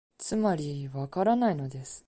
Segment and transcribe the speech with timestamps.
[0.17, 1.99] つまり、わからないのです